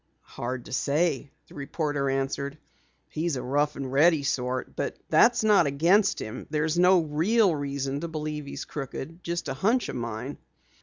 "Hard 0.33 0.65
to 0.65 0.73
say," 0.73 1.29
the 1.47 1.53
reporter 1.53 2.09
answered. 2.09 2.57
"He's 3.07 3.35
a 3.35 3.43
rough 3.43 3.75
and 3.75 3.91
ready 3.91 4.23
sort, 4.23 4.75
but 4.75 4.97
that's 5.09 5.43
not 5.43 5.67
against 5.67 6.19
him. 6.19 6.47
There's 6.49 6.79
no 6.79 7.01
real 7.01 7.55
reason 7.55 7.99
to 7.99 8.07
believe 8.07 8.47
he's 8.47 8.65
crooked 8.65 9.23
just 9.23 9.47
a 9.47 9.53
hunch 9.53 9.89
of 9.89 9.95
mine." 9.95 10.39